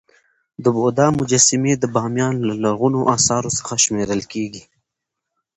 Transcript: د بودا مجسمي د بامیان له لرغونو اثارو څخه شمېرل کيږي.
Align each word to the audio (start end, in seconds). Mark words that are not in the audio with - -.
د 0.63 0.65
بودا 0.75 1.07
مجسمي 1.19 1.73
د 1.77 1.83
بامیان 1.95 2.35
له 2.47 2.53
لرغونو 2.63 2.99
اثارو 3.15 3.55
څخه 3.57 3.73
شمېرل 3.83 4.21
کيږي. 4.31 4.63